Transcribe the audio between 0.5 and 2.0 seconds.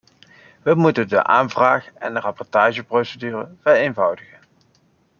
We moeten de aanvraag-